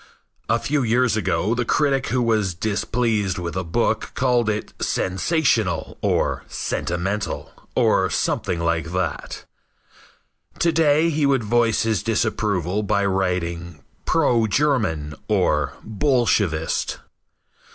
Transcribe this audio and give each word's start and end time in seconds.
A 0.49 0.57
few 0.57 0.81
years 0.81 1.15
ago 1.15 1.53
the 1.53 1.63
critic 1.63 2.07
who 2.07 2.23
was 2.23 2.55
displeased 2.55 3.37
with 3.37 3.55
a 3.55 3.63
book 3.63 4.13
called 4.15 4.49
it 4.49 4.73
"sensational" 4.81 5.95
or 6.01 6.43
"sentimental" 6.47 7.51
or 7.75 8.09
something 8.09 8.59
like 8.59 8.93
that. 8.93 9.45
To 10.57 10.71
day 10.71 11.11
he 11.11 11.27
would 11.27 11.43
voice 11.43 11.83
his 11.83 12.01
disapproval 12.01 12.81
by 12.81 13.05
writing 13.05 13.83
"Pro 14.05 14.47
German" 14.47 15.13
or 15.27 15.73
"Bolshevist." 15.83 16.97